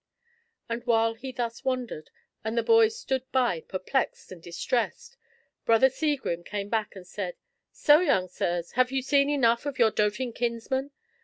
And 0.67 0.83
while 0.87 1.13
he 1.13 1.31
thus 1.31 1.63
wandered, 1.63 2.09
and 2.43 2.57
the 2.57 2.63
boys 2.63 2.97
stood 2.97 3.31
by 3.31 3.61
perplexed 3.61 4.31
and 4.31 4.41
distressed, 4.41 5.15
Brother 5.63 5.91
Segrim 5.91 6.43
came 6.43 6.69
back, 6.69 6.95
and 6.95 7.05
said, 7.05 7.35
"So, 7.71 7.99
young 7.99 8.27
sirs, 8.27 8.71
have 8.71 8.91
you 8.91 9.03
seen 9.03 9.29
enough 9.29 9.67
of 9.67 9.77
your 9.77 9.91
doting 9.91 10.33
kinsman? 10.33 10.89